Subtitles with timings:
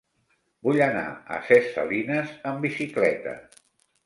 [0.67, 1.03] Vull anar
[1.35, 3.37] a Ses Salines amb bicicleta.